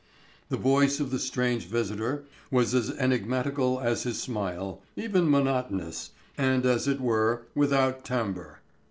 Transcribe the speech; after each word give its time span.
The 0.49 0.57
voice 0.57 0.99
of 0.99 1.11
the 1.11 1.19
strange 1.19 1.67
visitant 1.67 2.23
was 2.49 2.73
as 2.73 2.89
enigmatical 2.89 3.79
as 3.79 4.01
his 4.01 4.19
smile, 4.19 4.81
even 4.95 5.29
monotonous, 5.29 6.09
and 6.39 6.65
as 6.65 6.87
it 6.87 6.99
were 6.99 7.43
without 7.53 8.03
_timbre. 8.03 8.55